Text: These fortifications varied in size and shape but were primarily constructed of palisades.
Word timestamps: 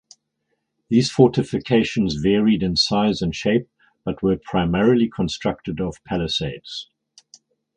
These 0.89 1.11
fortifications 1.11 2.15
varied 2.15 2.63
in 2.63 2.75
size 2.75 3.21
and 3.21 3.35
shape 3.35 3.69
but 4.03 4.23
were 4.23 4.35
primarily 4.35 5.07
constructed 5.07 5.79
of 5.79 6.03
palisades. 6.05 6.89